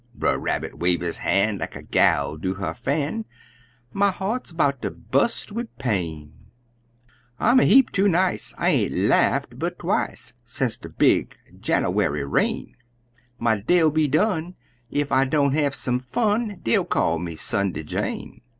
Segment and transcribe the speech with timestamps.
[0.15, 3.23] Brer Rabbit wave his han' like a gal do her fan
[3.93, 6.33] "My heart's 'bout ter bust wid pain;
[7.39, 12.75] "I'm a heap too nice, I ain't laugh'd but twice Sence de big Jinawary rain;
[13.37, 14.55] My day'll be done
[14.91, 18.41] ef I don't have some fun Dey'll call me Sunday Jane!